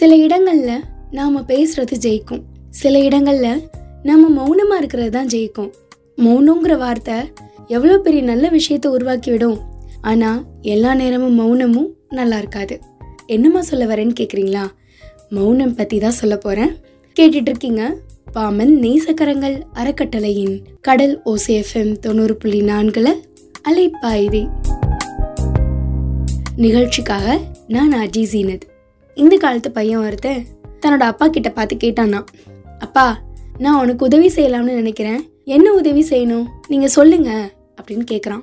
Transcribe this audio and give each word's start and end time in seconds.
சில 0.00 0.16
இடங்களில் 0.16 0.84
நாம் 1.16 1.34
பேசுறது 1.48 1.94
ஜெயிக்கும். 2.04 2.42
சில 2.80 3.00
இடங்களில் 3.06 3.58
நம்ம 4.08 4.28
மௌனமாக 4.36 4.78
இருக்கிறது 4.80 5.10
தான் 5.16 5.26
ஜெயிக்கும். 5.26 5.68
மௌனங்கிற 6.24 6.74
வார்த்தை 6.82 7.16
எவ்வளோ 7.74 7.96
பெரிய 7.98 8.22
நல்ல 8.30 8.48
விஷயத்தை 8.48 8.88
உருவாக்கிவிடும். 8.96 9.58
ஆனால் 10.10 10.38
எல்லா 10.74 10.94
நேரமும் 10.94 11.36
மௌனமும் 11.40 11.90
நல்லா 12.18 12.38
இருக்காது. 12.38 12.76
என்னம்மா 13.26 13.62
சொல்ல 13.70 13.86
வரேன்னு 13.92 14.16
கேட்குறீங்களா 14.20 14.64
மௌனம் 15.38 15.76
பற்றி 15.80 15.98
தான் 15.98 16.18
சொல்ல 16.20 16.36
போகிறேன் 16.36 16.72
கேட்டுட்டு 17.16 17.52
இருக்கீங்க 17.52 17.82
பாமன் 18.36 18.74
நேசக்கரங்கள் 18.86 19.58
அறக்கட்டளையின் 19.80 20.56
கடல் 20.88 21.14
ஓசிஎஃப்எம் 21.32 21.92
தொண்ணூறு 22.06 22.36
புள்ளி 22.36 22.62
நான்கில் 22.72 23.12
அலைப்பாயுதே. 23.70 24.44
நிகழ்ச்சிக்காக 26.64 27.38
நான் 27.76 27.94
அஜி 28.04 28.24
ஜீனத் 28.32 28.66
இந்த 29.14 29.36
காலத்து 29.36 29.70
பையன் 29.70 30.04
ஒருத்தன் 30.04 30.46
தன்னோட 30.80 31.00
அப்பா 31.00 31.28
கிட்ட 31.28 31.50
பார்த்து 31.50 31.76
கேட்டானா 31.76 32.24
அப்பா 32.78 33.18
நான் 33.58 33.80
உனக்கு 33.80 34.04
உதவி 34.04 34.28
செய்யலாம்னு 34.28 34.74
நினைக்கிறேன். 34.74 35.30
என்ன 35.44 35.72
உதவி 35.72 36.06
செய்யணும்? 36.10 36.46
நீங்க 36.68 36.88
சொல்லுங்க 36.88 37.50
அப்படின்னு 37.80 38.04
கேட்குறான் 38.10 38.42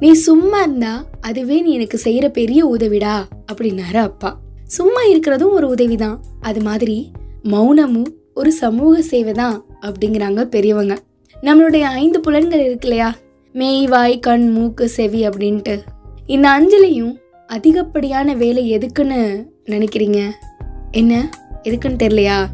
நீ 0.00 0.12
சும்மா 0.12 0.60
இருந்தா 0.60 1.04
அதுவே 1.20 1.60
நீ 1.60 1.72
எனக்கு 1.72 2.00
செய்யற 2.04 2.28
பெரிய 2.28 2.66
உதவிடா 2.66 3.22
அப்படின்னாரு 3.52 3.96
அப்பா. 3.96 4.38
சும்மா 4.66 5.02
இருக்கிறதும் 5.02 5.50
ஒரு 5.50 5.68
உதவி 5.68 5.96
தான் 5.96 6.20
அது 6.40 6.60
மாதிரி 6.60 7.10
மௌனமும் 7.44 8.10
ஒரு 8.34 8.52
சமூக 8.52 9.02
சேவை 9.02 9.32
தான் 9.32 9.64
அப்படிங்கிறாங்க 9.80 10.42
பெரியவங்க. 10.42 10.98
நம்மளுடைய 11.42 11.80
ஐந்து 11.80 12.20
புலன்கள் 12.20 12.60
இருக்கு 12.60 12.88
இல்லையா? 12.88 13.14
மெய் 13.52 13.86
வாய் 13.86 14.18
கண் 14.18 14.50
மூக்கு 14.50 14.88
செவி 14.88 15.28
அப்படின்ட்டு. 15.28 15.80
இந்த 16.26 16.50
அஞ்சலையும் 16.50 17.18
அதிகப்படியான 17.46 18.34
வேலை 18.34 18.78
எதுக்குன்னு 18.78 19.52
நினைக்கிறீங்க? 19.70 20.30
என்ன? 20.90 21.28
எதுக்குன்னு 21.62 21.98
தெரியலையா? 22.02 22.46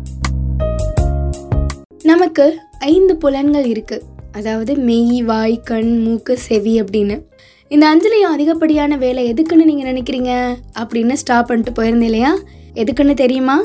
நமக்கு 2.02 2.58
ஐந்து 2.78 3.16
புலன்கள் 3.16 3.64
இருக்கு. 3.64 4.02
அதாவது 4.32 4.74
மெய் 4.76 5.22
வாய் 5.22 5.60
கண் 5.60 6.02
மூக்கு 6.02 6.38
செவி 6.38 6.82
அப்படின்னு. 6.82 7.22
இந்த 7.68 7.96
அஞ்சலியும் 7.96 8.32
அதிகப்படியான 8.32 8.96
வேலை 8.96 9.32
எதுக்குன்னு 9.32 9.64
நீங்க 9.64 9.92
நினைக்கிறீங்க? 9.92 10.54
அப்படின்னு 10.78 11.12
ஸ்டாப் 11.12 11.46
பண்ணிட்டு 11.46 11.82
போயிருந்தேன் 11.82 12.02
இல்லையா? 12.02 12.38
எதுக்குன்னு 12.74 13.14
தெரியுமா? 13.14 13.62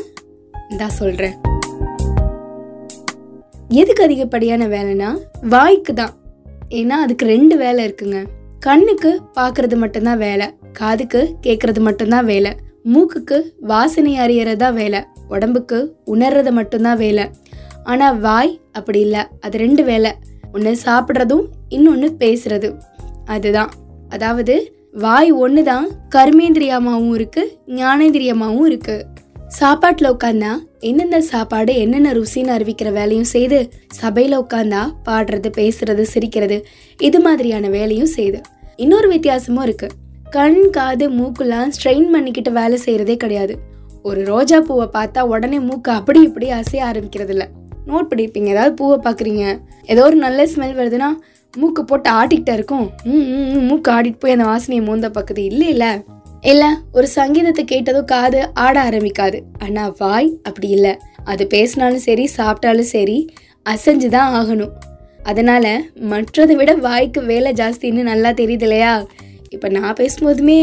தான் 0.77 0.89
சொல்றேன். 0.89 1.33
எதுக்கு 3.67 4.03
அதிகப்படியான 4.03 4.67
வேலைனா 4.67 5.19
வாய்க்கு 5.41 5.93
தான். 5.93 6.13
ஏன்னா 6.69 6.89
அதுக்கு 6.89 7.25
ரெண்டு 7.25 7.57
வேலை 7.57 7.89
இருக்குங்க. 7.89 8.25
கண்ணுக்கு 8.59 9.21
பார்க்கறது 9.35 9.75
மட்டும்தான் 9.75 10.17
வேலை. 10.17 10.53
காதுக்கு 10.73 11.35
கேட்கறது 11.43 11.79
மட்டும்தான் 11.79 12.25
வேலை. 12.25 12.55
மூக்குக்கு 12.93 13.55
வாசனை 13.59 14.19
அறியறதா 14.19 14.73
வேலை 14.73 15.03
உடம்புக்கு 15.27 15.95
உணர்றது 16.07 16.51
மட்டும்தான் 16.51 16.97
வேலை. 16.97 17.25
ஆனா 17.83 18.11
வாய் 18.11 18.59
அப்படி 18.71 18.99
இல்லை 18.99 19.19
அது 19.41 19.57
ரெண்டு 19.57 19.83
வேலை. 19.83 20.11
ஒன்று 20.53 20.77
சாப்பிட்றதும் 20.85 21.45
இன்னொன்று 21.69 22.07
பேசுறது. 22.19 22.69
அதுதான். 23.25 23.71
அதாவது 24.09 24.71
வாய் 24.91 25.31
ஒன்று 25.31 25.63
தான் 25.63 25.87
கர்மேந்திரியமாகவும் 26.15 27.13
இருக்கு 27.13 27.57
ஞானேந்திரியமாகவும் 27.67 28.65
இருக்கு. 28.65 29.05
சாப்பாட்டில் 29.47 30.11
உட்காந்தா 30.11 30.51
எந்தெந்த 30.79 31.21
சாப்பாடு 31.21 31.75
என்னென்ன 31.75 32.13
ருசின்னு 32.13 32.53
அறிவிக்கிற 32.53 32.91
வேலையும் 32.91 33.23
செய்து 33.23 33.69
சபையில் 33.87 34.37
உட்காந்தா 34.37 34.81
பாடுறது 35.05 35.49
பேசுறது 35.57 36.01
சிரிக்கிறது 36.01 36.65
இது 36.99 37.19
மாதிரியான 37.19 37.67
வேலையும் 37.67 38.13
செய்யுது 38.15 38.41
இன்னொரு 38.75 39.07
வித்தியாசமும் 39.07 39.65
இருக்குது 39.65 40.03
கண் 40.25 40.69
காது 40.69 41.09
மூக்குலாம் 41.09 41.69
ஸ்ட்ரெயின் 41.69 42.11
பண்ணிக்கிட்டு 42.11 42.51
வேலை 42.51 42.79
செய்கிறதே 42.85 43.17
கிடையாது. 43.17 43.57
ஒரு 44.03 44.23
ரோஜா 44.23 44.59
பூவை 44.59 44.87
பார்த்தா 44.93 45.21
உடனே 45.21 45.59
மூக்கு 45.59 45.91
அப்படி 45.91 46.21
இப்படி 46.21 46.51
அசைய 46.51 46.81
ஆரம்பிக்கிறது 46.83 47.29
இல்லை 47.29 47.47
நோட் 47.87 48.09
பண்ணியிருப்பீங்க 48.09 48.47
ஏதாவது 48.47 48.73
பூவை 48.73 48.97
பார்க்குறீங்க. 49.03 49.59
ஏதோ 49.85 50.03
ஒரு 50.03 50.15
நல்ல 50.15 50.45
ஸ்மெல் 50.45 50.75
வருதுன்னா 50.75 51.09
மூக்கு 51.57 51.83
போட்டு 51.83 52.09
ஆட்டிக்கிட்டே 52.09 52.53
இருக்கும். 52.53 52.93
ம், 53.03 53.11
ம், 53.11 53.67
மூக்கு 53.67 53.91
ஆடிட்டு 53.91 54.19
போய் 54.19 54.31
அந்த 54.31 54.45
வாசனையை 54.45 54.83
மோந்த 54.83 55.09
பக்கத்து 55.09 55.43
இல்லை 55.43 55.67
இல்லை. 55.67 55.91
இல்லை 56.41 56.69
ஒரு 56.91 57.07
சங்கீதத்தை 57.07 57.65
கேட்டதும் 57.65 58.05
காது 58.05 58.51
ஆட 58.53 58.83
ஆரம்பிக்காது. 58.83 59.43
ஆனால் 59.59 59.95
வாய் 59.97 60.39
அப்படி 60.43 60.67
இல்லை. 60.67 60.97
அது 61.23 61.47
பேசினாலும் 61.47 61.99
சரி 61.99 62.29
சாப்பிட்டாலும் 62.37 62.91
சரி 62.95 63.29
அசைஞ்சு 63.63 64.09
தான் 64.09 64.33
ஆகணும். 64.33 64.73
அதனால 65.23 65.81
மற்றதை 66.09 66.55
விட 66.55 66.73
வாய்க்கு 66.73 67.21
வேலை 67.21 67.53
ஜாஸ்தின்னு 67.53 68.01
நல்லா 68.01 68.31
தெரியுது 68.31 68.61
இல்லையா? 68.61 69.05
இப்போ 69.55 69.69
நான் 69.77 69.97
பேசும்போதுமே 70.01 70.59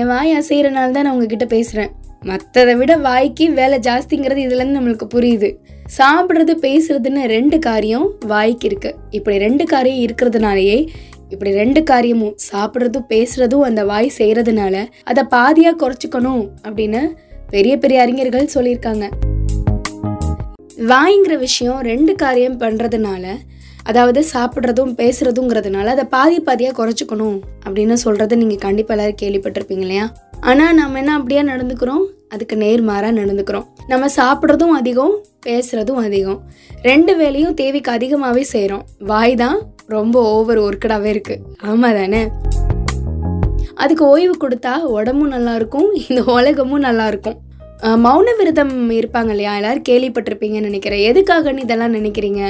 என் 0.00 0.10
வாய் 0.12 0.36
அசைகிறனால 0.38 0.94
தான் 0.96 1.06
நான் 1.06 1.14
உங்ககிட்ட 1.16 1.46
பேசுகிறேன் 1.54 1.92
மற்றதை 2.28 2.74
விட 2.80 2.92
வாய்க்கு 3.06 3.44
வேலை 3.58 3.78
ஜாஸ்திங்கிறது 3.86 4.40
இதுலேருந்து 4.46 4.78
நம்மளுக்கு 4.78 5.06
புரியுது. 5.14 5.48
சாப்பிட்றது 5.96 6.54
பேசுறதுன்னு 6.66 7.22
ரெண்டு 7.36 7.56
காரியம் 7.58 8.06
வாய்க்கு 8.26 8.66
இருக்கு. 8.68 8.90
இப்படி 9.10 9.36
ரெண்டு 9.46 9.64
காரியம் 9.64 10.02
இருக்கிறதுனாலயே 10.04 10.78
இப்படி 11.32 11.50
ரெண்டு 11.60 11.80
காரியமும் 11.90 12.34
சாப்பிட்றதும் 12.52 13.06
பேசுறதும் 13.12 13.66
அந்த 13.68 13.82
வாய் 13.90 14.10
செய்கிறதுனால 14.18 14.84
அதை 15.10 15.22
பாதியாக 15.34 15.80
குறைச்சிக்கணும் 15.82 16.42
அப்படின்னு 16.66 17.02
பெரிய 17.54 17.74
பெரிய 17.78 18.00
அறிஞர்கள் 18.04 18.52
சொல்லியிருக்காங்க. 18.54 19.06
வாய்ங்கிற 20.92 21.34
விஷயம் 21.38 21.80
ரெண்டு 21.90 22.14
காரியம் 22.22 22.60
பண்ணுறதுனால 22.60 23.24
அதாவது 23.88 24.20
சாப்பிட்றதும் 24.32 24.92
பேசுறதுங்கிறதுனால 25.00 25.92
அதை 25.94 26.04
பாதி 26.14 26.38
பாதியாக 26.48 26.74
குறைச்சிக்கணும் 26.78 27.38
அப்படின்னு 27.64 27.96
சொல்றதை 28.04 28.34
நீங்கள் 28.42 28.62
கண்டிப்பாக 28.66 28.96
எல்லாரும் 28.96 29.20
கேள்விப்பட்டிருப்பீங்க 29.22 29.84
இல்லையா? 29.86 30.06
ஆனால் 30.50 30.74
நம்ம 30.74 30.98
என்ன 30.98 31.14
அப்படியே 31.18 31.42
நடந்துக்கிறோம்? 31.42 32.04
அதுக்கு 32.34 32.56
நேர்மாறாக 32.56 33.12
நடந்துக்கிறோம். 33.18 33.66
நம்ம 33.86 34.06
சாப்பிட்றதும் 34.16 34.74
அதிகம் 34.80 35.14
பேசுறதும் 35.46 36.00
அதிகம். 36.06 36.38
ரெண்டு 36.82 37.12
வேலையும் 37.16 37.54
தேவைக்கு 37.54 37.90
அதிகமாகவே 37.92 38.42
செய்கிறோம் 38.54 38.84
வாய் 39.10 39.34
தான் 39.34 39.58
ரொம்ப 39.86 40.16
ஓவர் 40.36 40.60
ஒர்க்கடாகவே 40.60 41.10
இருக்கு. 41.14 41.36
ஆமாம் 41.70 41.96
தானே? 42.00 42.22
அதுக்கு 43.74 44.04
ஓய்வு 44.04 44.34
கொடுத்தா 44.42 44.74
உடம்பும் 44.96 45.32
நல்லா 45.36 45.54
இருக்கும் 45.54 45.88
இந்த 46.08 46.22
உலகமும் 46.32 46.84
நல்லா 46.88 47.06
இருக்கும். 47.06 47.38
மௌன 48.06 48.34
விரதம் 48.38 48.74
இருப்பாங்க 48.90 49.30
இல்லையா? 49.34 49.56
எல்லாரும் 49.60 49.88
கேள்விப்பட்டிருப்பீங்கன்னு 49.88 50.68
நினைக்கிறேன். 50.70 51.02
எதுக்காகன்னு 51.12 51.64
இதெல்லாம் 51.66 51.94
நினைக்கிறீங்க? 51.94 52.42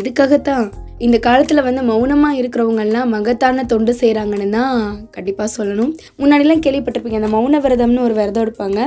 இதுக்காகத்தான். 0.00 0.66
இந்த 1.06 1.16
காலத்தில் 1.26 1.66
வந்து 1.66 1.82
மௌனமாக 1.88 2.38
இருக்கிறவங்கெல்லாம் 2.40 3.10
மகத்தான 3.14 3.64
தொண்டு 3.72 3.92
செய்கிறாங்கன்னு 4.00 4.48
தான் 4.56 4.78
கண்டிப்பாக 5.14 5.48
சொல்லணும். 5.56 5.90
முன்னாடிலாம் 6.20 6.62
கேள்விப்பட்டிருப்பீங்க 6.66 7.20
அந்த 7.20 7.30
மௌன 7.36 7.60
விரதம்னு 7.64 8.04
ஒரு 8.06 8.14
விரதம் 8.18 8.44
எடுப்பாங்க. 8.44 8.80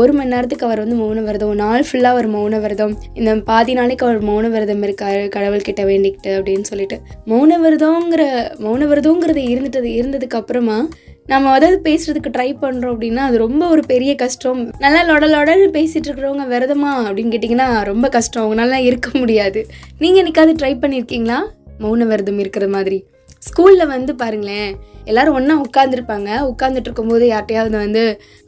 ஒரு 0.00 0.12
மணி 0.16 0.30
நேரத்துக்கு 0.32 0.66
அவர் 0.66 0.82
வந்து 0.84 0.96
மௌன 1.02 1.20
விரதம் 1.26 1.60
நாள் 1.62 1.84
ஃபுல்லாக 1.88 2.18
ஒரு 2.20 2.28
மௌன 2.34 2.58
விரதம். 2.64 2.92
இந்த 3.18 3.30
பாதி 3.50 3.72
நாளைக்கு 3.78 4.04
அவர் 4.06 4.20
மௌன 4.30 4.50
விரதம் 4.54 4.84
இருக்காரு 4.88 5.22
கடவுள்கிட்ட 5.36 5.84
வேண்டிக்கிட்டு 5.90 6.32
அப்படின்னு 6.38 6.68
சொல்லிட்டு. 6.70 6.98
மௌன 7.32 7.58
விரதங்கிற 7.64 8.24
மௌன 8.66 8.88
விரதங்கிறது 8.92 9.44
இருந்துட்டது 9.52 9.90
இருந்ததுக்கு 10.00 10.38
அப்புறமா 10.40 10.78
நம்ம 11.26 11.50
அதாவது 11.50 11.78
பேசுறதுக்கு 11.90 12.30
ட்ரை 12.38 12.50
பண்ணுறோம் 12.62 12.92
அப்படின்னா 12.94 13.16
அது 13.16 13.38
ரொம்ப 13.38 13.68
ஒரு 13.68 13.82
பெரிய 13.86 14.14
கஷ்டம். 14.14 14.70
நல்லா 14.78 15.02
லொடலொடன்னு 15.02 15.68
பேசிகிட்டு 15.76 15.78
பேசிட்டு 15.78 16.08
இருக்கிறவங்க 16.08 16.44
விரதமா 16.54 16.90
அப்படின்னு 17.08 17.32
கேட்டிங்கன்னா 17.34 17.84
ரொம்ப 17.84 18.08
கஷ்டம். 18.08 18.44
அவங்களால 18.44 18.72
இருக்க 18.72 19.10
முடியாது. 19.18 19.66
நீங்கள் 19.98 20.24
என்னைக்காவது 20.24 20.54
ட்ரை 20.60 20.74
பண்ணியிருக்கீங்களா 20.80 21.38
மௌன 21.80 22.06
விரதம் 22.06 22.38
இருக்கிற 22.38 22.68
மாதிரி. 22.68 23.04
ஸ்கூலில் 23.48 23.92
வந்து 23.92 24.12
பாருங்களேன் 24.22 24.72
எல்லாரும் 25.10 25.36
ஒன்றா 25.38 25.54
உட்காந்துருப்பாங்க 25.66 26.30
உட்காந்துட்டு 26.50 26.88
இருக்கும்போது 26.88 27.24
யார்ட்டையாவது 27.34 27.76
வந்து 27.84 28.02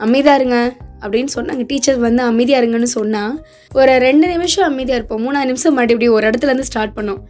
அமைதியாக 0.06 0.38
இருங்க 0.40 0.58
அப்படின்னு 1.02 1.30
சொன்னாங்க. 1.36 1.62
டீச்சர் 1.70 1.98
வந்து 2.04 2.22
அமைதியாக 2.30 2.60
இருங்கன்னு 2.62 2.90
சொன்னால் 2.98 3.32
ஒரு 3.78 3.92
ரெண்டு 4.04 4.26
நிமிஷம் 4.34 4.66
அமைதியாக 4.68 4.98
இருப்போம். 5.00 5.22
மூணாவது 5.24 5.50
நிமிஷம் 5.50 5.76
மறுபடியும் 5.78 6.14
ஒரு 6.18 6.26
இடத்துல 6.28 6.52
இருந்து 6.52 6.68
ஸ்டார்ட் 6.70 6.94
பண்ணோம். 6.98 7.20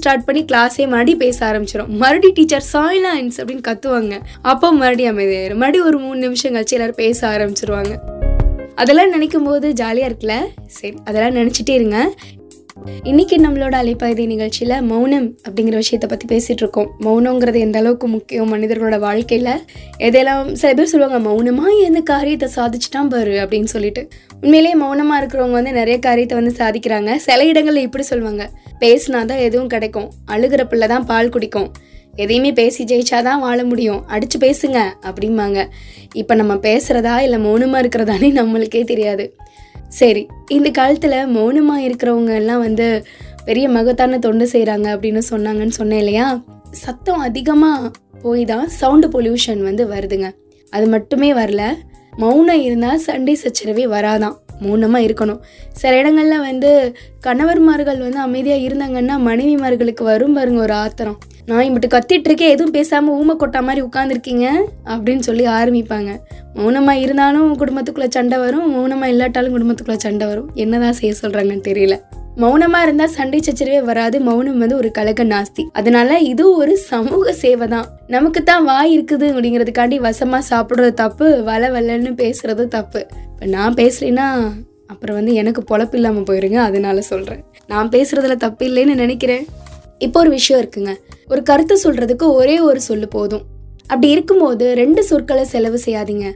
ஸ்டார்ட் 0.00 0.26
பண்ணி 0.26 0.42
கிளாஸே 0.50 0.84
மறுபடியும் 0.92 1.22
பேச 1.24 1.38
ஆரம்பிச்சிடும் 1.48 1.90
மறுபடியும் 2.02 2.36
டீச்சர் 2.38 2.66
சாய்லான்ஸ் 2.72 3.38
அப்படின்னு 3.40 3.64
கத்துவாங்க. 3.70 4.14
அப்போ 4.52 4.68
மறுபடியும் 4.80 5.12
அமைதியாயிரும் 5.14 5.62
மறுபடியும் 5.62 5.88
ஒரு 5.90 6.00
மூணு 6.04 6.20
நிமிஷம் 6.26 6.54
கழிச்சு 6.56 6.78
எல்லாரும் 6.78 7.00
பேச 7.04 7.18
ஆரம்பிச்சிருவாங்க. 7.34 7.94
அதெல்லாம் 8.82 9.12
நினைக்கும் 9.16 9.48
போது 9.48 9.66
ஜாலியாக 9.80 10.10
இருக்குல்ல? 10.10 10.36
சரி 10.78 10.94
அதெல்லாம் 11.08 11.36
நினச்சிட்டே 11.40 11.74
இருங்க. 11.80 11.98
இன்னைக்கு 13.10 13.36
நம்மளோட 13.44 13.74
அலைப்பகுதி 13.80 14.24
நிகழ்ச்சியில் 14.32 14.74
மௌனம் 14.90 15.26
அப்படிங்கிற 15.46 15.76
விஷயத்தை 15.82 16.08
பற்றி 16.10 16.26
பேசிகிட்டு 16.32 16.62
இருக்கோம். 16.64 16.88
மௌனங்கிறது 17.06 17.58
எந்த 17.66 17.78
அளவுக்கு 17.78 18.06
முக்கியம் 18.06 18.50
மனிதர்களோட 18.54 18.96
வாழ்க்கையில்? 19.04 19.50
எதெல்லாம் 20.06 20.50
சில 20.60 20.70
பேர் 20.78 20.90
சொல்லுவாங்க 20.92 21.18
மௌனமாக 21.28 21.74
எந்த 21.88 22.00
காரியத்தை 22.12 22.48
சாதிச்சுட்டான் 22.56 23.10
பாரு 23.14 23.34
அப்படின்னு 23.42 23.70
சொல்லிட்டு. 23.74 24.02
உண்மையிலேயே 24.42 24.74
மௌனமாக 24.82 25.20
இருக்கிறவங்க 25.22 25.58
வந்து 25.60 25.72
நிறைய 25.80 25.98
காரியத்தை 25.98 26.36
வந்து 26.40 26.54
சாதிக்கிறாங்க. 26.60 27.12
சில 27.28 27.44
இடங்களில் 27.44 27.86
இப்படி 27.88 28.06
சொல்லுவாங்க 28.10 28.44
பேசினா 28.84 29.20
தான் 29.32 29.44
எதுவும் 29.48 29.72
கிடைக்கும். 29.76 30.10
அழுகிற 30.34 30.64
பிள்ளை 30.64 30.88
தான் 30.94 31.06
பால் 31.12 31.32
குடிக்கும். 31.36 31.70
எதையுமே 32.22 32.52
பேசி 32.52 32.82
ஜெயிச்சாதான் 32.84 33.42
வாழ 33.46 33.58
முடியும். 33.64 34.00
அடிச்சு 34.14 34.38
பேசுங்க 34.46 34.80
அப்படிம்பாங்க. 35.08 35.60
இப்போ 36.22 36.34
நம்ம 36.34 36.54
பேசுறதா 36.68 37.14
இல்லை 37.26 37.40
மௌனமாக 37.46 37.82
இருக்கிறதானே 37.84 38.30
நம்மளுக்கே 38.40 38.84
தெரியாது. 38.92 39.26
சரி 39.92 40.26
இந்த 40.48 40.70
காலத்தில் 40.70 41.26
மௌனமாக 41.26 41.80
இருக்கிறவங்க 41.80 42.34
எல்லாம் 42.34 42.60
வந்து 42.60 43.04
பெரிய 43.44 43.68
மகத்தான 43.68 44.18
தொண்டு 44.18 44.44
செய்கிறாங்க 44.52 44.86
அப்படின்னு 44.94 45.22
சொன்னாங்கன்னு 45.30 45.76
சொன்னேன் 45.80 45.98
இல்லையா? 45.98 46.44
சத்தம் 46.70 47.18
அதிகமாக 47.18 47.90
போய் 48.22 48.44
தான் 48.44 48.68
சவுண்டு 48.68 49.08
பொல்யூஷன் 49.08 49.62
வந்து 49.62 49.86
வருதுங்க. 49.86 50.28
அது 50.70 50.86
மட்டுமே 50.86 51.32
வரல 51.32 51.62
மௌனம் 52.16 52.60
இருந்தால் 52.60 52.98
சண்டை 52.98 53.38
சச்சரவே 53.42 53.84
வராதான் 53.86 54.36
மௌனமாக 54.64 55.06
இருக்கணும். 55.08 55.40
சில 55.80 55.92
இடங்களில் 56.00 56.46
வந்து 56.48 56.70
கணவர்மார்கள் 57.26 58.00
வந்து 58.06 58.20
அமைதியாக 58.26 58.66
இருந்தாங்கன்னா 58.68 59.16
மனைவிமார்களுக்கு 59.28 60.04
வரும் 60.12 60.36
பாருங்க 60.38 60.60
ஒரு 60.66 60.74
ஆத்திரம். 60.84 61.18
நான் 61.50 61.68
இப்படி 61.68 61.86
கத்திட்டுருக்கேன் 61.94 62.54
எதுவும் 62.54 62.74
பேசாமல் 62.78 63.16
ஊமை 63.20 63.34
கொட்டா 63.36 63.60
மாதிரி 63.68 63.82
உட்காந்துருக்கீங்க 63.88 64.46
அப்படின்னு 64.94 65.24
சொல்லி 65.28 65.46
ஆரம்பிப்பாங்க. 65.58 66.10
மௌனமாக 66.54 67.04
இருந்தாலும் 67.04 67.50
குடும்பத்துக்குள்ளே 67.62 68.08
சண்டை 68.16 68.38
வரும் 68.46 68.66
மௌனமாக 68.74 69.12
இல்லாட்டாலும் 69.14 69.56
குடும்பத்துக்குள்ளே 69.56 70.02
சண்டை 70.06 70.26
வரும். 70.32 70.50
என்னதான் 70.64 70.98
செய்ய 71.00 71.14
சொல்கிறாங்கன்னு 71.22 71.68
தெரியல. 71.70 71.96
மௌனமா 72.40 72.78
இருந்தா 72.82 73.06
சண்டை 73.06 73.40
சச்சரவே 73.46 73.80
வராது. 73.88 74.20
மௌனம் 74.20 74.60
வந்து 74.62 74.76
ஒரு 74.76 74.90
கலக 74.98 75.24
நாஸ்தி. 75.24 75.62
அதனால 75.78 76.18
இது 76.18 76.44
ஒரு 76.56 76.74
சமூக 76.76 77.32
சேவை 77.32 77.66
தான். 77.68 77.86
நமக்கு 78.14 78.42
தான் 78.42 78.64
வாய் 78.64 78.92
இருக்குது 78.96 79.26
அப்படிங்கிறதுக்காண்டி 79.32 79.98
வசமா 80.08 80.38
சாப்பிடுறது 80.50 80.92
தப்பு 80.94 81.26
வள 81.48 81.70
வலன்னு 81.70 82.12
பேசுறது 82.22 82.66
தப்பு. 82.76 83.00
இப்போ 83.32 83.46
நான் 83.56 83.78
பேசுறேன்னா 83.80 84.26
அப்புறம் 84.92 85.16
வந்து 85.18 85.34
எனக்கு 85.34 85.60
பொழப்பு 85.70 85.96
இல்லாமல் 85.98 86.26
போயிருங்க 86.28 86.58
அதனால 86.68 87.00
சொல்கிறேன் 87.00 87.42
நான் 87.66 87.90
பேசுறதுல 87.96 88.34
தப்பு 88.46 88.62
இல்லைன்னு 88.68 88.94
நினைக்கிறேன். 88.94 89.44
இப்போ 89.98 90.18
ஒரு 90.20 90.30
விஷயம் 90.30 90.60
இருக்குங்க. 90.62 90.92
ஒரு 91.28 91.42
கருத்தை 91.42 91.76
சொல்றதுக்கு 91.84 92.26
ஒரே 92.40 92.60
ஒரு 92.60 92.80
சொல்லு 92.80 93.08
போதும். 93.08 93.44
அப்படி 93.86 94.08
இருக்கும்போது 94.08 94.74
ரெண்டு 94.74 95.04
சொற்களை 95.10 95.44
செலவு 95.44 95.78
செய்யாதீங்க. 95.84 96.26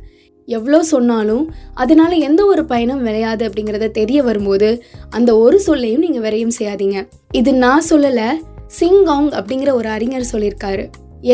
எவ்வளோ 0.55 0.81
சொன்னாலும் 0.93 1.45
அதனால 1.75 2.13
எந்த 2.29 2.41
ஒரு 2.47 2.65
பயனும் 2.65 3.03
விளையாது 3.07 3.43
அப்படிங்கிறத 3.49 3.89
தெரிய 4.01 4.19
வரும்போது 4.23 4.69
அந்த 5.11 5.31
ஒரு 5.45 5.59
சொல்லையும் 5.61 6.05
நீங்கள் 6.07 6.25
விரையும் 6.27 6.57
செய்யாதீங்க. 6.59 7.01
இது 7.33 7.53
நான் 7.65 7.89
சொல்லலை 7.91 8.29
சிங்காங் 8.79 9.31
அப்படிங்கிற 9.39 9.73
ஒரு 9.73 9.89
அறிஞர் 9.89 10.31
சொல்லியிருக்காரு. 10.33 10.85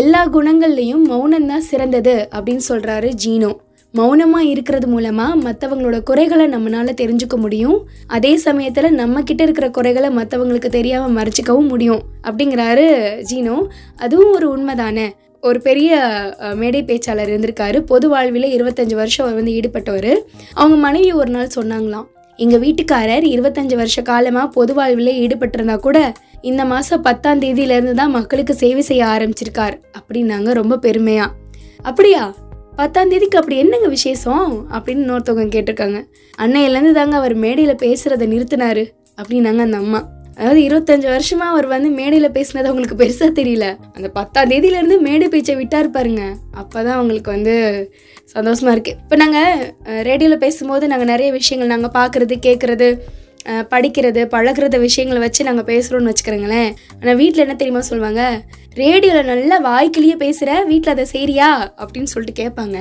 எல்லா 0.01 0.23
குணங்கள்லையும் 0.37 1.05
மௌனம் 1.11 1.51
தான் 1.51 1.69
சிறந்தது 1.71 2.17
அப்படின்னு 2.37 2.65
சொல்கிறாரு 2.69 3.09
ஜீனோ. 3.25 3.53
மௌனமாக 3.95 4.51
இருக்கிறது 4.51 4.87
மூலமாக 4.87 5.41
மற்றவங்களோட 5.47 5.97
குறைகளை 6.03 6.45
நம்மளால் 6.53 6.99
தெரிஞ்சுக்க 7.01 7.37
முடியும். 7.37 7.79
அதே 8.07 8.31
சமயத்தில் 8.45 8.97
நம்ம 9.01 9.23
கிட்ட 9.23 9.43
இருக்கிற 9.43 9.67
குறைகளை 9.71 10.11
மற்றவங்களுக்கு 10.19 10.71
தெரியாமல் 10.79 11.17
மறைச்சிக்கவும் 11.19 11.69
முடியும் 11.73 12.03
அப்படிங்கிறாரு 12.29 12.87
ஜீனோ. 13.31 13.57
அதுவும் 14.05 14.33
ஒரு 14.39 14.49
உண்மை 14.51 14.75
தானே 14.75 15.07
ஒரு 15.49 15.59
பெரிய 15.61 15.93
மேடை 16.61 16.81
பேச்சாளர் 16.89 17.31
இருந்திருக்காரு. 17.31 17.79
பொது 17.91 18.07
வாழ்வில் 18.09 18.47
இருபத்தஞ்சு 18.57 18.95
வருஷம் 18.95 19.25
அவர் 19.25 19.39
வந்து 19.39 19.55
ஈடுபட்டவர். 19.59 20.11
அவங்க 20.55 20.77
மனைவி 20.85 21.11
ஒரு 21.21 21.31
நாள் 21.37 21.55
சொன்னாங்களாம் 21.57 22.07
எங்கள் 22.39 22.63
வீட்டுக்காரர் 22.65 23.25
இருபத்தஞ்சு 23.33 23.77
வருஷ 23.81 24.03
காலமாக 24.03 24.53
பொது 24.57 24.75
வாழ்வில் 24.75 25.13
ஈடுபட்டிருந்தா 25.23 25.77
கூட 25.87 25.99
இந்த 26.51 26.63
மாதம் 26.65 27.03
பத்தாம் 27.03 27.41
தேதியிலேருந்து 27.41 27.97
தான் 28.01 28.15
மக்களுக்கு 28.19 28.55
சேவை 28.63 28.83
செய்ய 28.91 29.03
ஆரம்பிச்சிருக்கார் 29.15 29.77
அப்படின்னாங்க 29.99 30.53
ரொம்ப 30.61 30.79
பெருமையா. 30.87 31.27
அப்படியா? 31.91 32.23
பத்தாம் 32.77 33.11
தேதிக்கு 33.13 33.39
அப்படி 33.39 33.57
என்னங்க 33.63 33.89
விசேஷம்? 33.89 34.49
அப்படின்னு 34.75 35.05
இன்னொருத்தவங்க 35.05 35.53
கேட்டிருக்காங்க. 35.57 35.99
அன்னையிலேருந்து 36.39 36.93
தாங்க 36.93 37.17
அவர் 37.17 37.35
மேடையில் 37.45 37.83
பேசுகிறத 37.85 38.27
நிறுத்தினாரு 38.35 38.85
அப்படின்னாங்க 39.21 39.63
அந்த 39.69 39.77
அம்மா. 39.77 40.01
அதாவது 40.37 40.61
இருபத்தஞ்சு 40.69 41.09
வருஷமா 41.15 41.47
அவர் 41.53 41.67
வந்து 41.73 41.89
மேடையில் 41.99 42.35
பேசினது 42.37 42.71
அவங்களுக்கு 42.71 43.01
பெருசாக 43.03 43.31
தெரியல. 43.41 43.67
அந்த 43.97 44.09
பத்தாம் 44.19 44.51
தேதியிலேருந்து 44.53 44.99
மேடை 45.09 45.27
பேச்சை 45.35 45.57
விட்டார் 45.61 45.95
பாருங்க. 45.97 46.23
அப்பதான் 46.61 46.97
அவங்களுக்கு 46.99 47.31
வந்து 47.37 47.57
சந்தோஷமா 48.35 48.71
இருக்கு. 48.77 48.95
இப்போ 49.03 49.17
நாங்கள் 49.23 49.61
ரேடியோவில் 50.09 50.43
பேசும்போது 50.45 50.87
நாங்கள் 50.93 51.13
நிறைய 51.15 51.31
விஷயங்கள் 51.41 51.73
நாங்கள் 51.75 51.97
பார்க்குறது 51.99 52.37
கேட்குறது 52.49 52.89
படிக்கிறது 53.71 54.21
பழகுறத 54.35 54.77
விஷயங்களை 54.87 55.21
வச்சு 55.23 55.47
நாங்கள் 55.47 55.67
பேசுகிறோம்னு 55.71 56.11
வச்சுக்கிறோங்களேன் 56.11 56.71
ஆனால் 56.99 57.19
வீட்டில் 57.21 57.45
என்ன 57.45 57.57
தெரியுமா 57.63 57.83
சொல்லுவாங்க? 57.89 58.23
ரேடியோவில் 58.83 59.31
நல்லா 59.31 59.57
வாய்க்கிலேயே 59.71 60.17
பேசுகிற 60.25 60.51
வீட்டில் 60.69 60.95
அதை 60.95 61.07
செய்றியா? 61.15 61.49
அப்படின்னு 61.83 62.13
சொல்லிட்டு 62.13 62.41
கேட்பாங்க. 62.43 62.77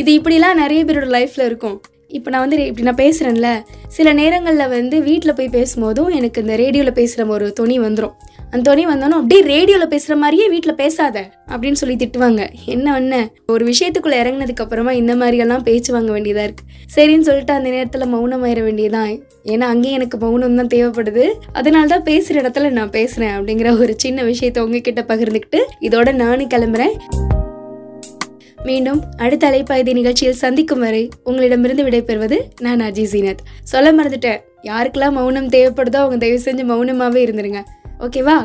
இது 0.00 0.10
இப்படிலாம் 0.18 0.60
நிறைய 0.62 0.80
பேரோட 0.84 1.08
லைஃப்பில் 1.16 1.48
இருக்கும். 1.50 1.78
இப்போ 2.16 2.30
நான் 2.32 2.44
வந்து 2.44 2.58
இப்படி 2.70 2.86
நான் 2.88 3.02
பேசுகிறேன்ல 3.04 3.48
சில 3.96 4.12
நேரங்களில் 4.20 4.72
வந்து 4.76 4.96
வீட்டில் 5.08 5.36
போய் 5.38 5.54
பேசும்போதும் 5.58 6.10
எனக்கு 6.18 6.42
இந்த 6.44 6.56
ரேடியோவில் 6.62 6.98
பேசுகிற 7.00 7.26
ஒரு 7.36 7.46
துணி 7.60 7.76
வந்துடும் 7.84 8.14
அந்த 8.52 8.62
துணி 8.68 8.82
வந்தோன்னா 8.90 9.16
அப்படியே 9.20 9.42
ரேடியோவில் 9.52 9.90
பேசுகிற 9.92 10.14
மாதிரியே 10.22 10.46
வீட்டில் 10.52 10.78
பேசாத 10.80 11.16
அப்படின்னு 11.50 11.78
சொல்லி 11.80 11.96
திட்டுவாங்க. 12.02 12.42
என்ன 12.74 12.86
ஒன்று 12.98 13.18
ஒரு 13.54 13.64
விஷயத்துக்குள்ளே 13.70 14.20
இறங்குனதுக்கு 14.22 14.64
அப்புறமா 14.64 14.92
இந்த 15.00 15.14
மாதிரியெல்லாம் 15.22 15.64
பேச்சு 15.68 15.90
வாங்க 15.96 16.12
வேண்டியதாக 16.12 16.46
இருக்குது 16.48 16.70
சரின்னு 16.96 17.28
சொல்லிட்டு 17.28 17.56
அந்த 17.58 17.68
நேரத்தில் 17.76 18.10
மௌனமாயிட 18.14 18.62
வேண்டியதான் 18.68 19.12
ஏன்னா 19.52 19.68
அங்கேயும் 19.74 19.98
எனக்கு 20.00 20.18
மௌனம் 20.24 20.58
தான் 20.62 20.72
தேவைப்படுது. 20.76 21.26
அதனால 21.52 21.86
தான் 21.94 22.06
பேசுகிற 22.10 22.42
இடத்துல 22.42 22.70
நான் 22.80 22.96
பேசுகிறேன் 22.98 23.36
அப்படிங்கிற 23.38 23.78
ஒரு 23.82 23.94
சின்ன 24.06 24.22
விஷயத்தை 24.32 24.62
உங்ககிட்ட 24.66 25.04
பகிர்ந்துக்கிட்டு 25.12 25.62
இதோட 25.88 26.12
நானும் 26.24 26.52
கிளம்புறேன். 26.54 26.94
மீண்டும் 28.66 29.00
அடுத்த 29.16 29.50
அலைப்பாய்தி 29.50 29.92
நிகழ்ச்சியில் 29.92 30.34
சந்திக்கும் 30.34 30.78
வரை 30.78 31.02
உங்களிடமிருந்து 31.24 31.84
விடைபெறுவது 31.84 32.38
நான் 32.60 32.80
அஜய் 32.80 33.10
சீனத் 33.12 33.42
சொல்ல 33.62 33.88
மறந்துட்டேன். 33.92 34.40
யாருக்கெல்லாம் 34.62 35.12
மௌனம் 35.12 35.48
தேவைப்படுதோ 35.48 35.96
அவங்க 35.96 36.16
தயவு 36.16 36.40
செஞ்சு 36.44 36.64
மௌனமாகவே 36.70 37.20
இருந்துருங்க. 37.26 37.60
ஓகேவா? 38.00 38.36